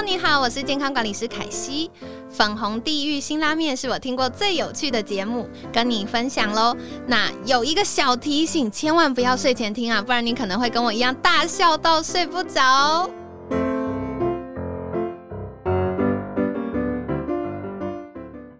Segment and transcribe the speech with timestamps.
[0.00, 1.90] Hello，你好，我是健康管理师凯西。
[2.30, 6.74] 粉红地狱新拉面是我听过最有趣的节目，跟你分享喽。
[7.06, 13.10] 那有一个小提醒，千万不要睡前听啊，不然你可能会跟我一样大笑到睡不着。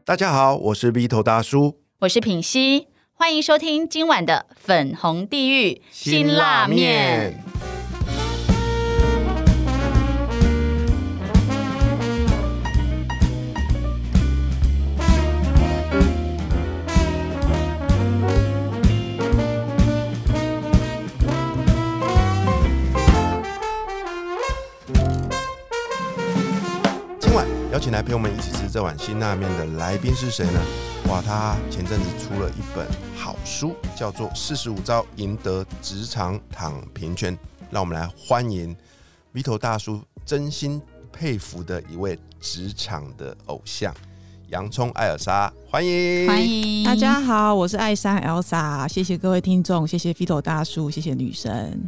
[0.04, 7.42] 大家好，我是 V 头大叔，我是品熙，欢迎收听今晚的粉红地狱辛辣面。
[27.80, 30.60] 请来陪我们一起吃这碗辛辣面的来宾是谁呢？
[31.08, 37.34] 哇，他前阵子出了一本好书，叫做《四十五招赢得职场躺平圈》。
[37.70, 38.76] 让我们来欢迎
[39.32, 40.80] Vito 大叔真心
[41.10, 43.94] 佩服的一位职场的偶像
[44.50, 46.46] 洋葱艾尔莎，欢迎欢。
[46.46, 51.80] 迎大家好，我是艾莎 Elsa，谢谢各位听众，谢谢 Vito 大叔，谢谢女神。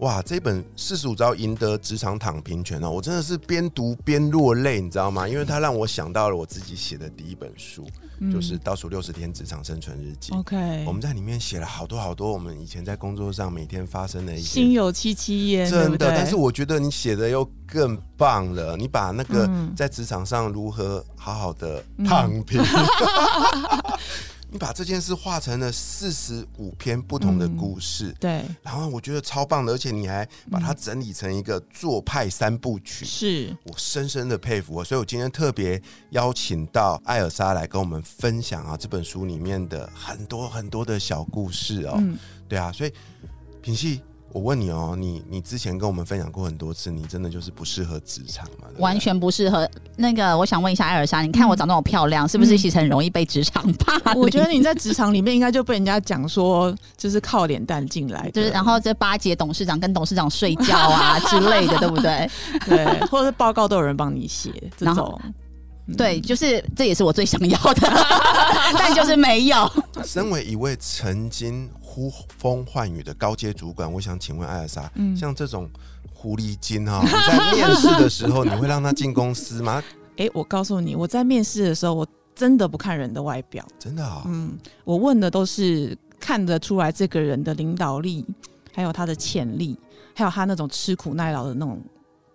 [0.00, 5.28] 哇，这本《四十五招赢得职场躺平权》哦，我真的是边读边落泪，你知道吗？
[5.28, 7.86] 因为它让我想到了我自己写的第一本书，
[8.32, 10.32] 就是《倒数六十天职场生存日记》。
[10.38, 14.60] OK，我们在里面写了好多好多我们以前在工作上每天发生的一些。
[14.60, 18.78] 心有戚戚焉，真的，但是我觉得你写的又更棒了。
[18.78, 22.58] 你把那个嗯在职场上如何好好的躺平
[24.52, 34.84] 你把这件事画成了四十五篇不同的故事，对，然后我觉得超棒的，而且你还把它整理成一个做派三部曲，是我深深的佩服哦。
[34.84, 41.94] 所以我今天特别邀请到艾尔莎来跟我们分享啊这本书里面的很多很多的小故事哦。
[41.98, 42.92] 嗯对啊，所以
[43.62, 48.68] 品系，我问你哦，你你之前跟我们分享过很多次，你真的就是不适合职场嘛？
[48.68, 49.68] 对对完全不适合。
[49.96, 54.14] 那个，我想问一下艾尔莎，你看我长那么漂亮，是不是其实很容易被职场霸凌？
[54.14, 62.30] 嗯我觉得你在职场里面应该就被人家讲说，就是靠脸蛋进来， 就是，然后这巴结董事长跟董事长睡觉啊 之类的，对不对？
[62.66, 65.20] 对，或者是报告都有人帮你写，这然后种
[65.96, 67.88] 对，就是这也是我最想要的，
[68.78, 69.70] 但就是没有。
[70.04, 75.68] 身为一位曾经呼风唤雨的高阶主管，我想请问艾尔莎，嗯像这种
[76.12, 79.82] 狐狸精哈、你在面试的时候，你会让他进公司吗？
[80.18, 88.24] 哎、我告诉你，我在面试的时候，我真的不看人的外表，真的啊、嗯，我问的都是看得出来这个人的领导力，
[88.74, 89.78] 还有他的潜力，
[90.14, 91.80] 还有他那种吃苦耐劳的那种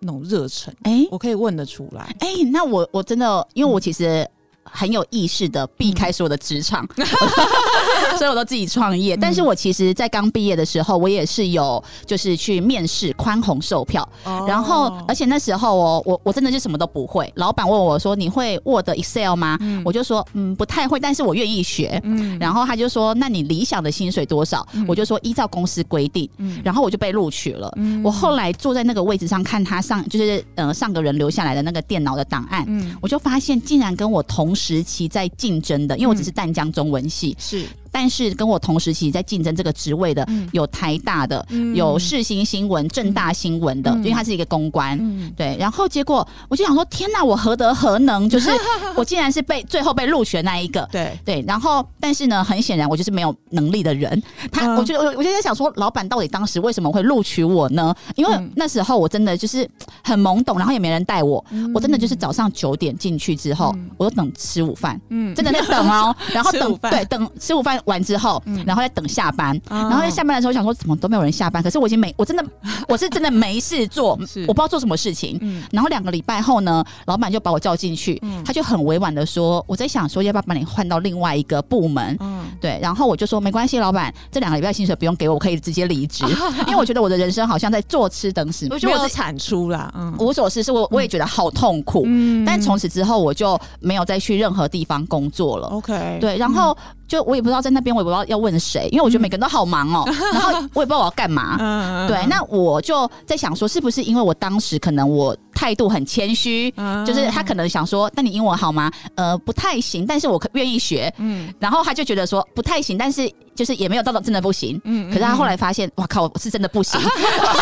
[0.00, 2.14] 那种热忱，哎我可以问得出来。
[2.20, 4.28] 哎，那我我真的，因为我其实。
[4.70, 6.86] 很有意识的避开所有的职场，
[8.18, 9.16] 所以我都自己创业。
[9.16, 14.06] 但是我其实，在刚毕业的时候，我也是有就是去面试宽宏售票，
[14.46, 17.30] 然后而且那时候我我我真的就什么都不会。
[17.36, 27.72] 老板问我说：“你会 Word、Excel 吗？”我就说：“嗯，不太会，但是我愿意学。”嗯然后他就说：“那你理想的薪水多少？”我就说：“依照公司规定。”嗯然后我就被录取了。
[28.02, 37.64] 我后来坐在那个位置上看他上，就是呃上个人留下来的那个电脑的档案，嗯我就发现竟然跟我同时期在竞争的，因为我只是淡江中文系，是
[37.98, 40.46] 但是跟我同时期在竞争这个职位的、嗯。
[40.52, 41.74] 有台大的，嗯。
[41.74, 43.96] 有世新新闻、正大新闻的，嗯。
[44.00, 44.98] 因为他是一个公关。
[45.00, 45.32] 嗯。
[45.34, 48.28] 对，然后结果我就想说，天哪，我何德何能？
[48.28, 48.50] 就是
[48.96, 50.86] 我竟然是被最后被录取的那一个。
[50.92, 51.18] 对。
[51.24, 54.22] 对，然后但是呢，很显然我就是没有能力的人。
[54.52, 54.76] 他，嗯。
[54.76, 57.94] 我就我我就在想说，老板到底当时为什么会录取我呢？
[58.14, 58.52] 因为嗯。
[58.54, 59.66] 那时候我真的就是
[60.04, 61.42] 很懵懂，然后也没人带我，
[61.74, 63.90] 我真的就是早上九点进去之后，嗯。
[63.96, 65.34] 我就等吃午饭，嗯。
[65.34, 68.62] 真的在等哦， 然后等对等吃午饭完之后，嗯。
[68.66, 72.44] 然后再等下班，哦然后在下班的时候想说怎么都没有人下班，可是我已经没 我真的
[72.88, 74.10] 我是真的没事做，
[74.46, 75.38] 我不知道做什么事情。
[75.40, 75.62] 嗯。
[75.72, 78.42] 然后两个礼拜后呢，老板就把我叫进去，嗯。
[78.44, 82.16] 他就很委婉的说，我在想说要不要把你换到另外一个部门。
[82.20, 82.44] 嗯。
[82.60, 86.24] 对，然后我就说没关系，老板，这两个礼拜薪水不用给我，我可以直接离职，
[86.66, 88.66] 因为我觉得我的人生好像在坐吃等死。
[88.70, 90.14] 我觉得我自己没有产出啦，嗯。
[90.18, 92.02] 无所事事，我我也觉得好痛苦。
[92.06, 92.44] 嗯。
[92.44, 95.68] 但从此之后，我就没有再去任何地方工作了。
[95.68, 96.76] OK 对，然后
[97.06, 101.56] 就我也不知道在那边，我也不知道要问谁，因为我觉得每个人都好忙哦， 然后我也不知道我要干嘛。
[101.60, 108.90] 嗯对，那我就在想说，是不是因为我当时可能我态度很谦虚，嗯就是他可能想说，那你英文好吗？
[109.14, 111.12] 呃，不太行，但是我可愿意学。
[111.18, 114.80] 嗯然后他就觉得说不太行，但是就是也没有到到真的不行。
[114.84, 117.00] 嗯可是他后来发现，哇靠，是真的不行。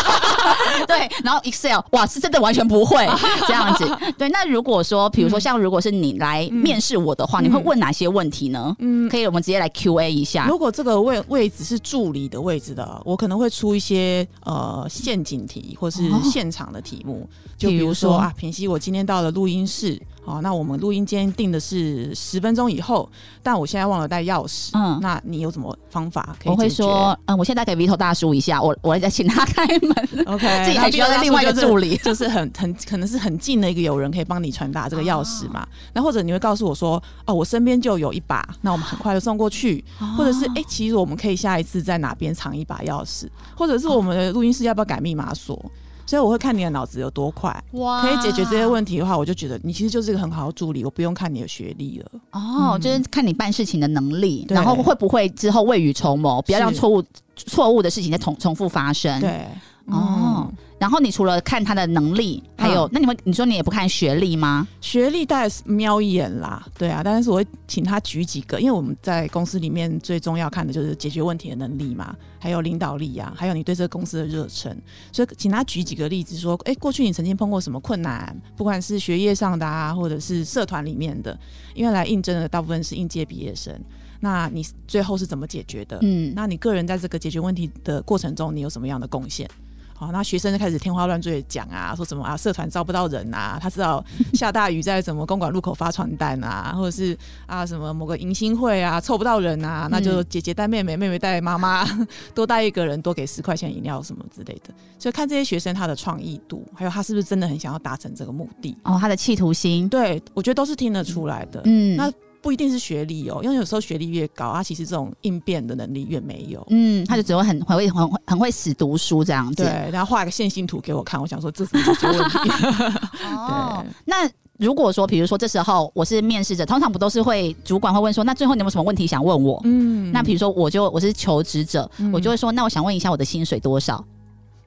[0.87, 3.07] 对，然后 Excel 哇，是真的完全不会
[3.47, 3.89] 这样子。
[4.17, 8.75] 对，那如果说，比如说像如果是你来面试我的话，你会问哪些问题呢？
[8.79, 10.45] 嗯可以，我们直接来 Q A 一下。
[10.47, 17.27] 如果这个位位置是助理的位置的，我可能会出一些呃陷阱题或是哦现场的题目，
[17.57, 23.09] 就比比如说如说啊，平西，我今天到了录音室，好、那我们录音间定的是十分钟以后，
[23.43, 31.95] 但我现在忘了带钥匙，嗯那你有什么方法可以我会说，嗯，我现在给 Vito 大叔一下，我我再请他开门， OK， 自己还需要再另外一个助理。
[32.03, 35.67] 就是很很可能是很近的一个友人可以帮你传达这个钥匙嘛。
[35.93, 39.83] 那、或者你会告诉我说，哦，我身边就有一把，那我们很快就送过去。
[40.17, 45.63] 或者是哎、诶其实我们可以下一次在哪边藏一把钥匙，或者是我们的录音室要不要改密码锁？
[46.05, 48.01] 所以我会看你的脑子有多快，哇。
[48.01, 52.05] 可以解决这些问题的话，我就觉得你其实就是一个很好的助理，我不用看你的学历了。
[52.31, 57.03] 哦，就是看你办事情的能力，然后会不会之后未雨绸缪，不要让错误
[57.35, 59.47] 错误的事情再重重复发生。，对，
[59.87, 60.47] 哦。
[60.47, 64.67] 嗯，然后你除了看他的能力，还有，嗯那你们你说你也不看学历吗？
[64.81, 74.75] 学历大概是瞄一眼啦，对啊，但是我会请他举几个，因为我们在公司里面最重要看的就是解决问题的能力嘛，还有领导力啊，还有你对这个公司的热忱，
[75.13, 81.37] 所以请他举几个例子说，哎、过去你曾经碰过什么困难，不管是学业上的啊，或者是社团里面的，
[81.73, 83.73] 因为来应征的大部分是应届毕业生，
[84.19, 85.97] 那你最后是怎么解决的？
[86.01, 89.49] 嗯，那你个人在这个解决问题的过程中，你有什么样的贡献？
[89.97, 94.03] 好，那学生就开始天花乱坠地讲啊，说什么啊，社团招不到人啊，他知道
[94.33, 101.87] 下大雨在什么公馆路口发传单啊，或者是啊什么某个迎新会啊凑不到人啊，那就姐姐带妹妹，妹妹带妈妈，
[102.35, 104.73] 多带一个人，多给十块钱饮料什么之类的。
[104.99, 111.61] 所以看这些学生他的创意度，还有他是不是真的很想要达成这个目的，哦，他的企图心，对我觉得都是听得出来的。
[111.63, 112.11] 嗯，那
[112.45, 116.63] 不一定是学历哦，因为有时候学历越高，他其实这种应变的能力越没有。
[116.69, 119.63] 嗯，他就只会很很会很会很会死读书这样子。
[119.63, 122.37] 对，然后画一个线性图给我看，我想说这怎么解决问题？
[123.35, 129.59] 哦对，那如果说，比如说这时候我是面试者，通常不都是会主管会问说，那最后你有没有什么问题想问我？
[129.63, 134.05] 嗯那比如说我就我是求职者，嗯我就会说，那我想问一下我的薪水多少？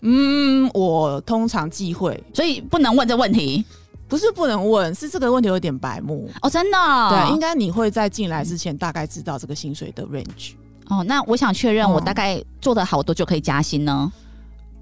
[0.03, 3.65] 嗯，我通常忌讳，所以不能问这问题
[4.09, 6.29] 不是不能问，是这个问题有点白目。
[6.43, 10.55] 哦，真的哦、对，应该你会在进来之前大概知道这个薪水的 range。
[10.89, 11.05] 哦。
[11.05, 14.11] 那我想确认，哦我大概做的好多就可以加薪呢？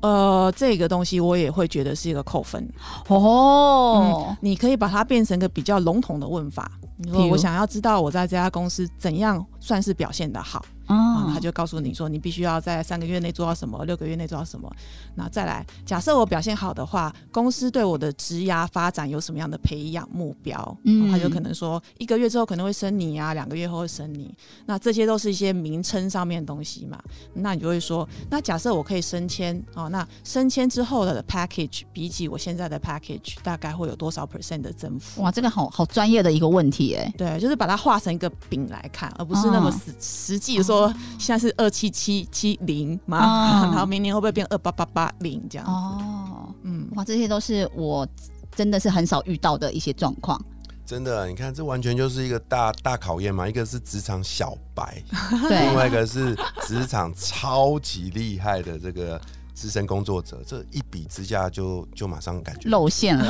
[0.02, 2.68] 呃，这个东西我也会觉得是一个扣分。
[3.08, 6.70] 哦，你可以把它变成一个比较笼统的问法。
[6.98, 14.70] 你说我想要知道我在这家公司怎样算是表现的好，啊，哦他就告诉你说，你必须要在三个月内做到什么，六个月内做到什么。
[15.14, 20.56] 那再来，假设我表现好的话，公司对我的职涯发展有什么样的培养目标？
[20.84, 24.34] 嗯嗯，他就可能说，一个月之后可能会升你啊，两个月后会升你。
[24.66, 26.98] 那这些都是一些名称上面的东西嘛。
[27.34, 35.22] 那你就会说，那假设我可以升迁哦，那升迁之后的 package 比起我现在的 package 大概会有多少 percent 的增幅？
[35.22, 37.12] 哇，这个好好专业的一个问题哎。
[37.18, 45.72] 对，就是把它画成一个饼来看，而不是那么嗯实实际的说现在是二七七七零嘛，嗯然后明年会不会变二八八八零这样子？
[45.72, 48.06] 哦，嗯，哇，这些都是我
[48.54, 50.40] 真的是很少遇到的一些状况。
[50.84, 53.48] 真的，你看这完全就是一个大大考验嘛。
[53.48, 55.02] 一个是职场小白，
[55.48, 56.32] 对另，外一个是
[56.62, 59.20] 职场超级厉害的这个
[59.52, 63.24] 资深工作者，这一比之下就就马上感觉露馅了。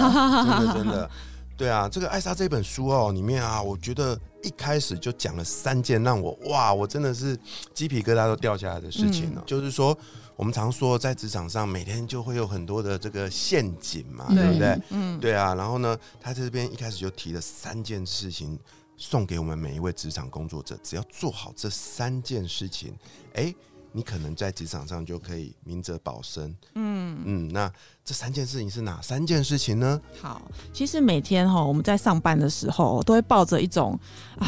[0.44, 1.10] 真的真的，
[1.56, 7.36] 对啊，这个艾莎这本书哦，里面啊，我觉得一开始就讲了三件让我哇，我真的是
[7.72, 9.96] 鸡皮疙瘩都掉下来的事情呢、就是说，
[10.36, 14.52] 我们常说在职场上每天就会有很多的这个陷阱嘛，对。
[14.52, 14.78] 不对？
[14.90, 18.58] 嗯，对啊，然后呢，他这边一开始就提了三件事情，
[18.98, 22.94] 送给我们每一位职场工作者，只要做好这三件事情，
[23.32, 23.54] 哎，
[23.96, 26.54] 你可能在职场上就可以明哲保身。
[26.74, 27.72] 嗯嗯，那
[28.04, 29.98] 这三件事情是哪三件事情呢？
[30.20, 33.98] 好，其实每天哈我们在上班的时候，都会抱着一种
[34.38, 34.46] 啊。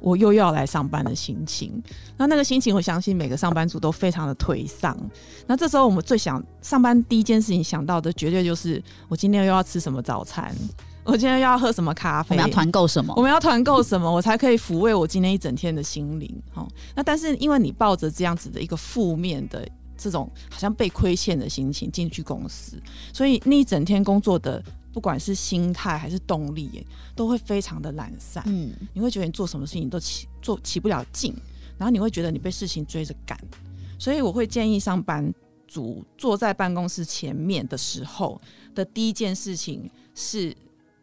[0.00, 1.82] 我又要来上班的心情，
[2.16, 4.96] 那那个心情，我相信每个上班族都非常的颓丧。
[5.46, 10.54] 那这时候，我们最想上班第一件事情想到的，绝对就是我今天又要吃什么早餐，
[11.04, 13.22] 我今天要喝什么咖啡，我们要团购什么我？
[13.22, 16.42] 们要团购什么，我才可以抚慰我今天一整天的心灵？
[16.54, 19.66] 哦，那但是因为你抱着这样子的一个负面的
[19.96, 22.80] 这种好像被亏欠的心情进去公司，
[23.12, 28.44] 所以那一整天工作的不管是心态还是动力，都会非常的懒散。
[28.46, 31.34] 嗯，你会觉得你做什么事情都起做起不了劲，
[31.78, 33.38] 然后你会觉得你被事情追着赶，
[33.98, 35.32] 所以我会建议上班
[35.66, 38.40] 族坐在办公室前面的时候
[38.74, 40.54] 的第一件事情是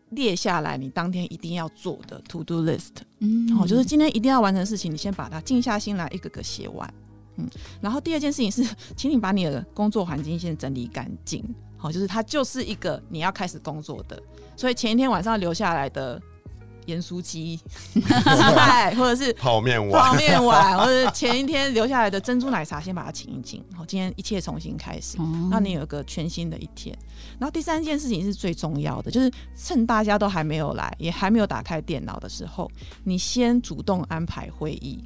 [0.09, 6.93] 列下来你当天一定要做的 to do list，嗯哦，就是今天一定要完成的事情，你先把它静下心来一个个写完。
[7.35, 7.47] 嗯
[7.81, 11.43] 然后第二件事情是，请你把你的工作环境先整理干净。
[11.77, 14.19] 好，就是它就是一个你要开始工作的，
[14.55, 16.19] 所以前一天晚上留下来的
[16.87, 17.59] 盐酥鸡、
[18.03, 23.63] 菜， 或者是泡面碗泡面碗， 或者前一天留下来的珍珠奶茶，先把它请一请。
[23.75, 26.97] 好，今天一切重新开始，哦让你有一个全新的一天。
[27.39, 32.69] 然后第三件事情是最重要的，就是趁大家都还没有来，也还没有打开电脑的时候，
[33.03, 35.03] 你先主动安排会议，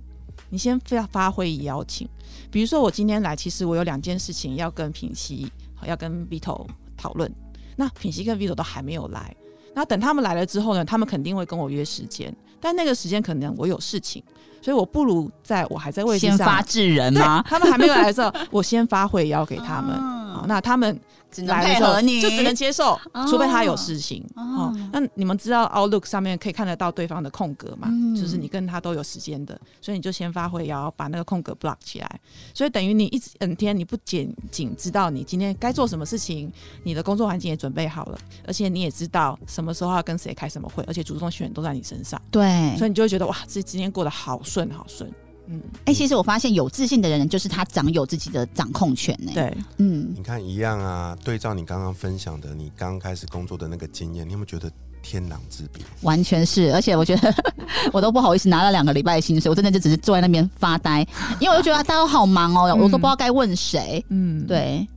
[0.49, 2.07] 你先发发会议邀请。
[2.49, 7.29] 比如说我今天来，其实我有两件事情要跟品熙、好要跟 Vito 讨论。
[7.75, 9.35] 那品熙跟 Vito 都还没有来，
[9.73, 14.21] 那等他们来了之后呢，他们肯定会跟我约时间，但那个时间可能我有事情，
[14.61, 17.43] 所以我不如在我还在位置上，先发制人对吗？
[17.47, 19.97] 他们还没有来的时候，我先发会邀给他们。
[20.47, 20.99] 那他们
[21.31, 24.23] 只能配合你，就只能接受，哦除非他有事情。
[24.35, 27.87] 哦哦，那你们知道 Outlook 上面可以看得到对方的空格嘛？
[27.91, 32.19] 嗯就是你跟他都有时间的，所以你就先发挥，然后，把那个空格 block 起来。
[32.53, 36.51] 所以等于你一整天，你不仅仅知道你今天该做什么事情，
[36.83, 45.11] 你的工作环境也准备好了，而且你也知道什么时候要跟谁开什么会，而且主动权都在你身上，对，所以你就会觉得哇，这今天过得好顺好顺。
[45.47, 54.71] 嗯，哎、其实我发现有自信的人，就是他掌有自己的掌控权呢。，对，嗯，你看一样啊，对照你刚刚分享的，你刚开始工作的那个经验，你有没有觉得
[55.01, 55.83] 天壤之别？
[56.01, 57.33] 完全是，而且我觉得
[57.91, 61.05] 我都不好意思拿了两个礼拜的薪水，我真的就只是坐在那边发呆，
[61.39, 64.03] 因为我就觉得大家都好忙哦，我都不知道该问谁。
[64.09, 64.87] 嗯，对，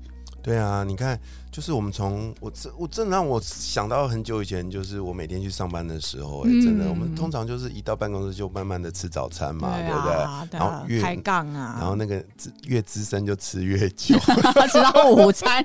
[0.45, 1.19] 对啊，你看，
[1.51, 10.59] 就是我们从我这我真的让我想到很久以前，就是我每天去上班的时候、哎、嗯真的，我们通常就是一到办公室就慢慢的吃早餐嘛，对不对？
[10.59, 14.19] 然后越开杠啊，然后那个资越资深就吃越久，
[14.71, 15.65] 吃到午餐，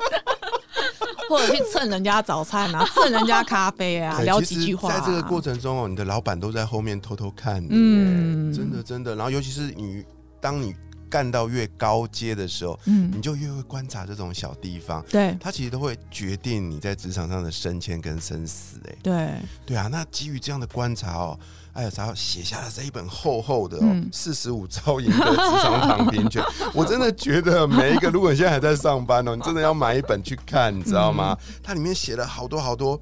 [1.29, 4.97] 或者去蹭人家早餐啊， 蹭人家咖啡啊，聊几句话、啊。
[4.97, 9.13] 在这个过程中哦，你的老板都在后面偷偷看你，嗯嗯，真的真的。
[9.15, 10.05] 然后尤其是你，
[10.39, 10.73] 当你
[11.09, 18.77] 干到越高阶的时候，嗯你，就越会观察这种小地方，对它其实都会决定你在职场上的升迁跟生死。
[18.87, 19.31] 哎，对，
[19.65, 21.37] 对啊，那基于这样的观察哦。
[21.71, 26.43] 哎，然后写下了这一本厚厚的哦嗯，四十五招赢得职场躺平卷。
[26.73, 31.37] 我真的觉得每一个，如果你现在还在上班哦，你真的要买一本去看，你知道吗？
[31.39, 32.99] 嗯它里面写了好多好多，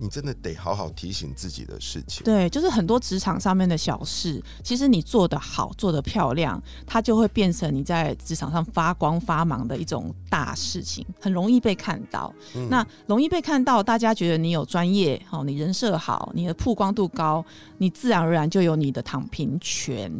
[0.00, 2.24] 你真的得好好提醒自己的事情。
[2.24, 12.32] 对，就是很多职场上面的小事，其实你做得好，做得漂亮，它就会变成你在职场上发光发芒的一种大事情，很容易被看到。
[12.54, 17.44] 嗯那容易被看到，大家觉得你有专业，好，你人设好，你的曝光度高，
[17.76, 20.10] 你自然而然就有你的躺平权。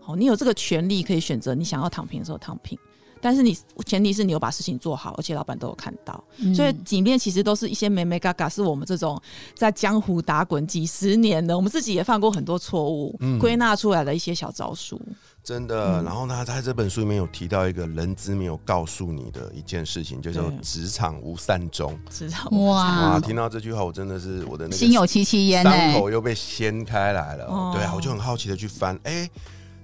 [0.00, 2.78] 好，你有这个权利可以选择你想要躺平的时候躺平。
[3.20, 6.22] 但是你前提是你有把事情做好，而且老板都有看到，
[6.54, 9.20] 所以里面其实都是一些美美嘎嘎，是我们这种
[9.54, 15.00] 在江湖打滚几十年的，我们自己也犯过很多错误，嗯归纳出来的一些小招数。
[15.42, 16.00] 真的。
[16.00, 21.98] 嗯然后呢，在这本书里面有提到一个人资没有告诉你的一件事情，就叫做职场无善终。
[22.10, 25.62] 职场哇哇，听到这句话，我真的是我的那个心有戚戚焉。
[25.62, 27.46] 伤口又被掀开来了。
[27.46, 29.28] 哦对啊，我就很好奇的去翻，哎、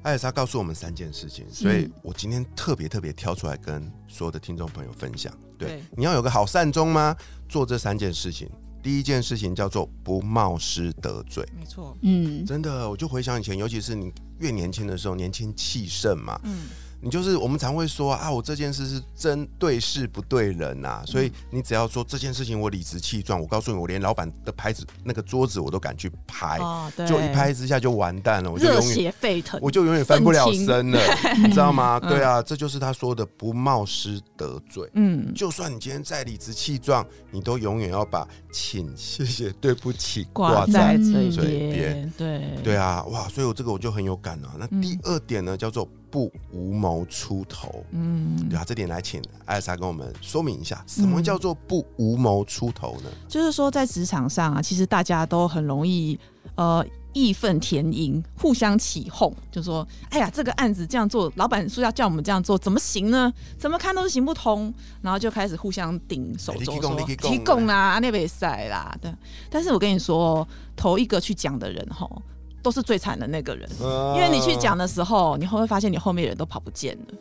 [0.06, 5.36] 艾尔莎告诉我们三件事情，所以我今天特别特别挑出来跟所有的听众朋友分享。
[5.58, 5.82] 对，对。
[5.96, 7.16] 你要有个好善终吗？
[7.48, 8.48] 做这三件事情。
[8.80, 16.68] 第一件事情叫做不冒失得罪，没错，嗯，真的，我就回想以前，尤其是你越年轻的时候，年轻气盛嘛，嗯，
[17.00, 31.00] 你就是我们常会说啊，我这件事是真对事不对人呐、所以你只要说这件事情我理直气壮，我告诉你，我连老板的牌子那个桌子我都敢去拍，哦，就一拍之下就完蛋了，我就永远沸腾，我就永远翻不了身了，
[31.38, 32.00] 你知道吗？
[32.02, 34.88] 嗯对啊，这就是他说的不冒失得罪。
[34.94, 43.28] 嗯，就算你今天再理直气壮，你都永远要把请、谢谢、对不起挂在在嘴嘴边边，对对啊，哇！
[43.28, 44.54] 所以我这个我就很有感啊。
[44.58, 47.84] 那嗯第二点呢，叫做不无谋出头。
[47.90, 53.10] 嗯对，啊，这点来请艾莎跟我们说明一下，什么叫做不无谋出头呢？
[53.28, 56.18] 就是说在职场上啊，其实大家都很容易
[56.54, 63.32] 呃义愤填膺，互相起哄，就说：“哎呀，这个案子这样做，老板说要叫我们这样做，怎么行呢？
[63.56, 69.10] 怎么看都是行不通。”然后就开始互相顶手肘，哎你去讲说：“你去讲提供啦，那边赛啦。”对。
[69.48, 70.46] 但是我跟你说，
[70.76, 72.20] 头一个去讲的人吼，
[72.66, 73.70] 都是最惨的那个人。
[74.16, 77.14] 因为你去讲的时候，你会不会发现你后面的人都跑不见了？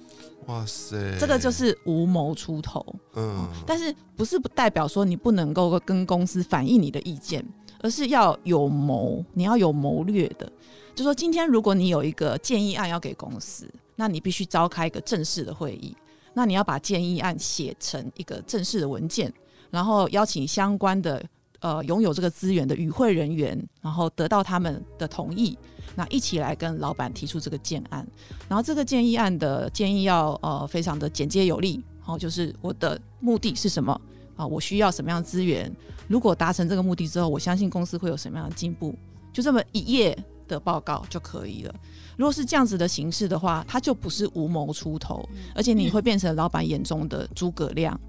[0.48, 2.84] 哇塞，这个就是无谋出头。
[3.14, 7.46] 嗯，但是不是不代表说你不能够跟公司反映你的意见，
[7.84, 10.52] 而是要有谋，你要有谋略的。
[10.96, 15.96] 就说今天如果你有一个建议案要给公司，那你必须召开一个正式的会议，
[16.34, 19.32] 那你要把建议案写成一个正式的文件，
[19.70, 21.24] 然后邀请相关的。
[21.66, 25.58] 呃拥有这个资源的与会人员，然后得到他们的同意，
[25.96, 28.08] 那一起来跟老板提出这个建案。
[28.48, 34.00] 然后这个建议案的建议要呃非常的简洁有力，然后就是我的目的是什么
[34.36, 34.46] 啊？
[34.46, 35.76] 我需要什么样的资源？
[36.08, 38.94] 如果达成这个目的之后，我相信公司会有什么样的进步？
[39.34, 40.16] 就这么一页
[40.48, 41.74] 的报告就可以了。
[42.16, 48.00] 如果是这样子的形式的话，它就不是无谋出头，而且你会变成老板眼中的诸葛亮，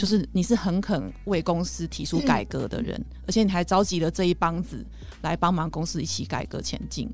[0.00, 4.82] 就是你是很肯为公司提出改革的人，而且你还召集了这一帮子
[5.20, 7.06] 来帮忙公司一起改革前进。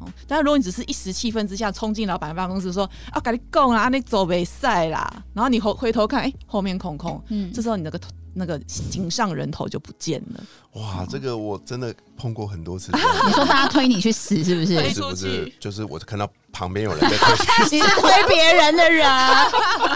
[0.00, 2.82] 哦，但是如果你只是一时气愤之下冲进老板办公室说
[3.12, 7.52] 啊，赶紧滚啊，你走没赛啦，然后你回回头看，哎，后面空空，嗯。
[7.52, 10.42] 这时候你那个头那个井上人头就不见了。
[10.80, 12.90] 哇，这个我真的碰过很多次。
[13.26, 14.80] 你说大家推你去死是不是？
[14.80, 19.06] 不是不是，就是我看到旁边有人在推， 你是推别人的人，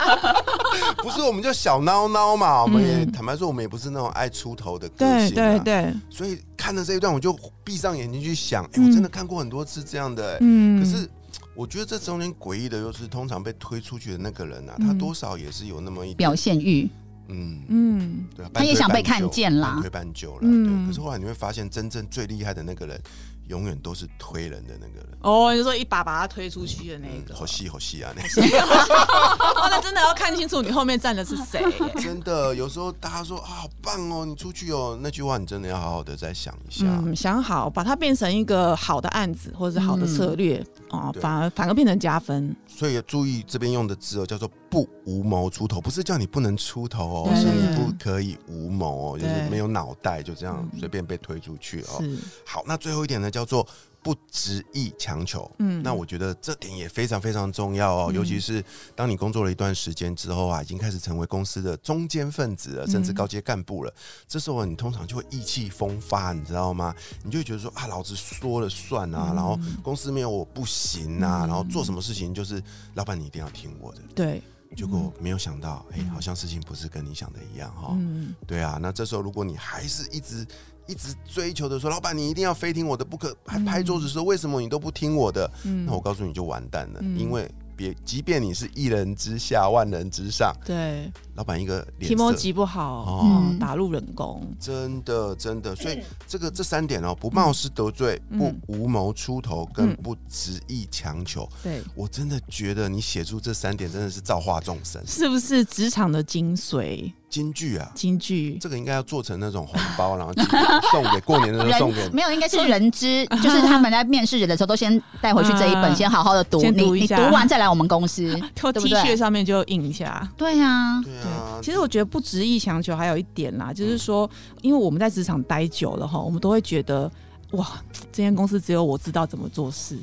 [1.03, 2.63] 不是我们就小孬孬嘛。
[2.63, 5.59] 我们也嗯坦白说，我们也不是那种爱出头的个性、啊。
[5.59, 11.09] 对对，所以看了这一段，我就闭上眼睛去想，哎、嗯我真的看过很多次这样的、哎嗯可是
[11.55, 16.87] 我觉得这中间诡异的，又是通常被推出去的那个人啊，他嗯多少也是有那么一点表，现欲，
[17.29, 20.39] 嗯，嗯，对啊，他也想被看见啦半推半就了。
[20.43, 23.01] 嗯对，可是后来你会发现，真正最厉害的那个人，
[23.49, 25.07] 永远都是推人的那个人。
[25.21, 31.65] 哦，你说一把把他推出去的那嗯，个，好细好细啊，那 哦，那真的要看清楚你后面站的是谁。
[32.01, 36.87] 真的有时候大家说啊，好棒哦，你出去哦，那句话你真的要好好的再想一下。
[36.87, 42.55] 嗯，想好把它变成一个好的案子或者是好的策略哦，反而反而变成加分。
[42.77, 50.79] 所以注意这边用的字哦，叫做不无谋出头，不是叫你不能出头哦，是你不可以无谋哦，就是没有脑袋就这样嗯。
[50.79, 52.05] 随便被推出去哦。
[52.45, 53.67] 好，那最后一点呢，叫做
[54.07, 55.51] 不执意强求。
[55.59, 63.93] 嗯那我觉得这点也非常非常重要哦，嗯尤其是当你工作了一段时间之后啊，已经开始成为公司的中间分子了，甚至嗯高阶干部了。
[64.29, 66.95] 这时候你通常就会意气风发，你知道吗？
[67.25, 72.63] 你就会觉得说啊，老子说了算啊，嗯然后公司没有我不行啊，然后做什么事情就是
[72.95, 73.99] 老板你一定要听我的。
[74.15, 74.41] 对，
[74.77, 77.89] 结果没有想到，哎、好像事情不是跟你想的一样哈。
[77.99, 80.47] 嗯，对啊，那这时候如果你还是一直
[80.87, 85.51] 一直追求的说，老板你一定要非听我的不可，还拍桌子说为什么你都不听我的？
[85.65, 85.85] 嗯。
[85.87, 87.19] 那我告诉你就完蛋了，嗯。
[87.19, 92.51] 因为别即便你是一人之下万人之上，对，老板一个脸提莫急。
[92.53, 93.21] 不好，哦。
[93.23, 98.39] 哦嗯，打入冷宫，真的，真的，所以这个这三点哦，不冒失得罪，嗯。
[98.39, 107.13] 不无谋出头，跟嗯不执意强求，对，我真的觉得你写出这三点真的是造化众生，是不是职场的精髓？
[107.29, 107.91] 金句啊！
[107.95, 110.33] 金句，这个应该要做成那种红包，然后
[110.91, 117.17] 送给过年的时候送给没有，应该是人知， 就是他们在面试人的时候都先带回去这一本，嗯先好好的读，读一下。
[117.19, 119.01] 你读完再来我们公司， 或对 T 不对？
[119.03, 120.27] 恤上面就印一下。
[120.37, 124.29] 对呀，对啊，其实我觉得不执意强求还有一点啦，就是说，
[124.63, 127.11] 因为我们在职场待久了哈，我们都会觉得，
[127.53, 127.81] 哇，
[128.13, 129.97] 这间公司只有我知道怎么做事，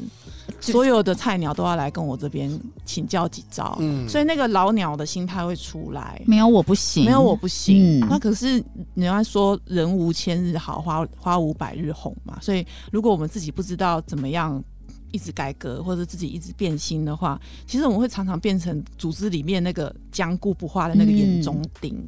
[0.61, 2.49] 所有的菜鸟都要来跟我这边
[2.85, 6.21] 请教几招，嗯所以那个老鸟的心态会出来。
[6.25, 8.63] 没有我不行，没有我不行，嗯那可是
[8.95, 12.39] 人家说人无千日好，花花无百日红嘛。
[12.41, 14.63] 所以如果我们自己不知道怎么样
[15.11, 22.01] 一直改革，或者自己一直变心的话，其实我们会常常变成组织里面那个僵固不化的那个眼中钉。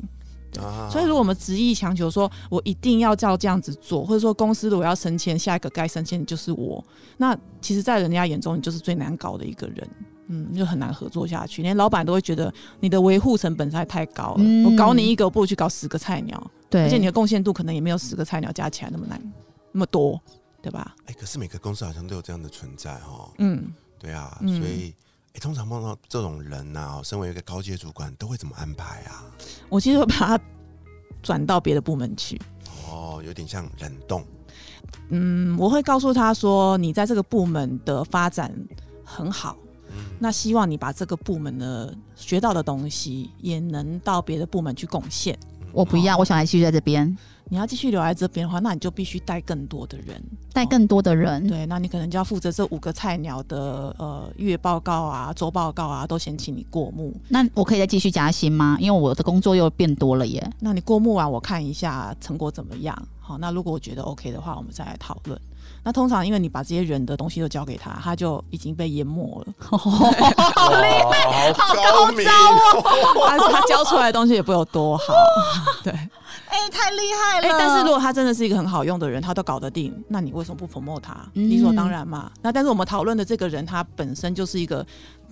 [0.63, 6.83] 啊所以，如果我们执意强求说，我一定要照这样子做，或者说公司如果要升迁，下一个该升迁的就是我，
[7.17, 9.87] 那其实，在人家眼中，你就是最难搞的一个人。
[10.27, 14.37] 嗯，就很难合作下去，连老板都会觉得你的维护成本实在太高了。
[14.39, 19.21] 嗯我搞你一个，我不如去搞十个菜鸟，对，而且你的贡献度可能也没有十个菜鸟加起来那么难，
[19.71, 20.19] 那么多，
[20.63, 20.95] 对吧？
[21.05, 23.29] 哎、可是每个公司好像都有这样的存在哦。
[23.37, 24.95] 嗯，对啊，嗯所以
[25.35, 29.25] 哎、通常碰到这种人呐、身为一个高阶主管，都会怎么安排啊？
[29.67, 30.39] 我其实会把他
[31.21, 32.39] 转到别的部门去。
[32.89, 34.25] 哦，有点像冷冻。
[35.09, 38.49] 嗯，我会告诉他说，你在这个部门的发展
[39.03, 39.57] 很好，
[39.89, 45.37] 嗯，那希望你把这个部门的学到的东西，也能到别的部门去贡献。
[45.73, 47.17] 我不要，我想来继续在这边
[47.49, 50.21] 你要继续留在这边的话，那你就必须带更多的人。
[50.51, 57.13] 带更多的人，对，那你可能就要负责这五个菜鸟的呃月报告啊、周报告啊，都先请你过目。
[57.29, 58.77] 那我可以再继续加薪吗？
[58.79, 60.51] 因为我的工作又变多了耶。
[60.59, 63.07] 那你过目完，我看一下成果怎么样。
[63.19, 65.39] 好，那如果我觉得 OK 的话，我们再来讨论。
[65.83, 69.53] 那通常因为你把这些人的东西都交给他，他就已经被淹没了。
[69.59, 73.27] 好厉害，好高明 哦！
[73.27, 75.03] 他他教出来的东西也不有多好。
[75.83, 81.13] 对，哎、太厉害哎、但是如果他真的是一个很好用的人，他都搞得定，那你为什么不 promote 他？
[81.33, 82.31] 嗯理所当然嘛。
[82.41, 84.85] 那但是我们讨论的这个人，他本身就是一个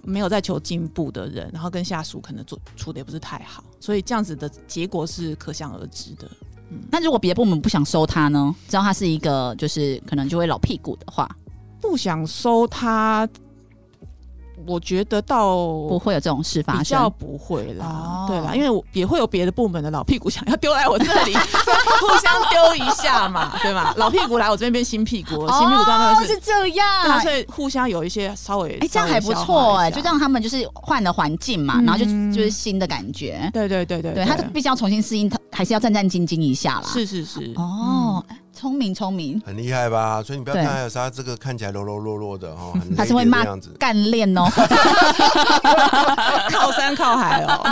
[0.03, 6.29] 没有在求进步的人，然后跟下属可能做处的也不是太好，所以这样子的结果是可想而知的。
[6.91, 8.55] 那如果别的部门不想收他呢？
[8.67, 11.29] 知道他是一个就是可能就会老屁股的话，
[11.81, 13.27] 不想收他，
[14.67, 17.13] 我觉得倒不会有这种事发比较生。
[17.17, 21.33] 不会啦，哦对啦，因为我也会有别的部门的老屁股想要丢来我这里，
[22.01, 23.93] 互相丢一下嘛，对吧？
[23.97, 26.33] 老屁股来我这边变新屁股，新屁股当然哦，是。
[26.33, 27.21] 是这样。
[27.21, 33.49] 所以互相有一些稍微，哎、这样还不错哎、就让他们就是换了环境嘛，嗯然后就就是新的感觉。
[33.53, 36.83] 对对对对对他必须要重新适应，他还是要战战兢兢一下啦。
[36.85, 38.23] 是是是，哦，
[38.53, 40.21] 聪明聪明，很厉害吧？
[40.23, 43.75] 所以你不要看艾尔莎这个看起来柔柔弱弱的哦， 很他是会骂子。
[43.79, 44.45] 干练哦。
[46.51, 47.63] 靠山靠海哦，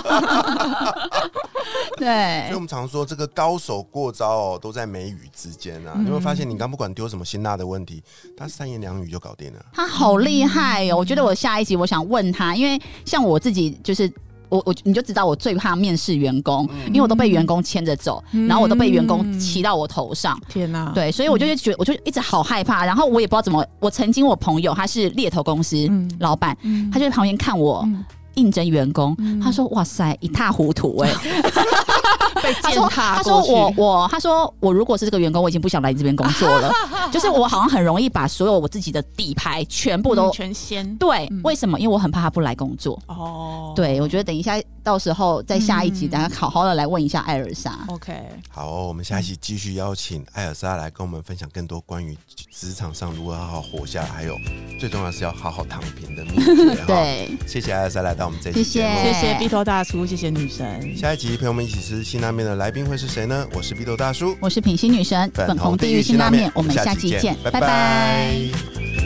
[1.98, 5.94] 对所以我，们常说这个高手过招哦，都在眉宇之间啊。
[5.96, 8.04] 你有没有发现，你刚不管丢什么辛辣的问题，
[8.36, 9.64] 他三言两语就搞定了。
[9.74, 10.98] 他好厉害哦！
[10.98, 14.12] 我觉得我下一集我想问他，因为像我自己就是。
[14.52, 28.04] 我我你就知道我最怕面试员工，因为我都被员工牵着走，嗯然后我都被员工骑到我头上，天哪，对，所以我就觉得我就一直好害怕，然后我也不知道怎么，我曾经我朋友他是猎头公司嗯老板，嗯他就在旁边看我嗯
[28.36, 31.10] 应征员工，嗯他说哇塞一塌糊涂哎、
[32.42, 36.72] 被他说践踏他说我我他说我如果是这个员工，我已经不想来你这边工作了，
[37.12, 40.96] 就是我好像很容易把所有我自己的底牌全部都、嗯全掀。
[40.98, 41.42] 对，嗯。
[41.44, 41.80] 为什么？
[41.80, 43.00] 因为我很怕他不来工作。
[43.08, 46.10] 哦，对，我觉得等一下到时候在下一集，嗯。
[46.10, 47.78] 大家好好的来问一下艾尔莎。
[47.88, 48.14] ，OK，
[48.50, 52.18] 好哦、我们下一期继续邀请艾尔莎来跟我们分享更多关于
[52.52, 54.36] 职场上如何好好活下来，还有
[54.80, 56.84] 最重要的是要好好躺平的秘诀。
[56.88, 58.82] 对，谢谢艾尔莎来到我们这一期谢谢。
[58.82, 59.02] 节目。
[59.04, 63.48] 谢谢 B 头大叔，谢谢女神，下一集陪我们一起吃辛拉面的来宾会是谁呢？
[63.54, 67.52] 我是鼻豆大叔，我是品心女神，粉红地狱辛拉面，我们下期见，拜。
[67.52, 69.01] 拜拜